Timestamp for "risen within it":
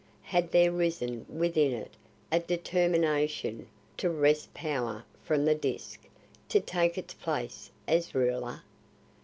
0.71-1.91